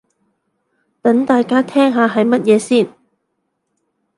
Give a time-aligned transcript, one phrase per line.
[1.03, 2.91] 等大家聽下係乜嘢先